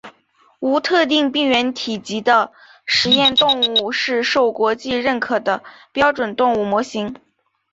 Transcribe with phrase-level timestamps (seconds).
[0.59, 2.51] 无特定病原体级的
[2.87, 7.15] 实验动物是受国际认可的标准动物模型。